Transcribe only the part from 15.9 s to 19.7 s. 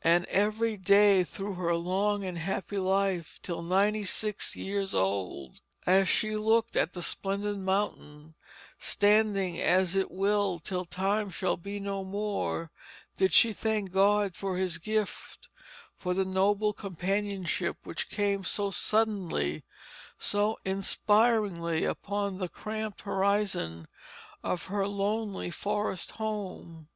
for that noble companionship which came so suddenly,